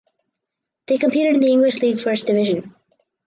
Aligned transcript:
They 0.87 0.97
competed 0.97 1.35
in 1.35 1.41
the 1.41 1.51
English 1.51 1.83
League 1.83 2.01
First 2.01 2.25
Division. 2.25 2.73